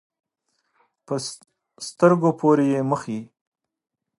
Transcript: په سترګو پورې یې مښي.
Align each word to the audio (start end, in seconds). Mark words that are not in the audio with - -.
په 1.05 1.15
سترګو 1.87 2.31
پورې 2.39 2.65
یې 2.73 2.81
مښي. 2.89 3.19